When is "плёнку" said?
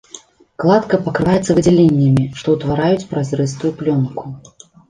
3.83-4.35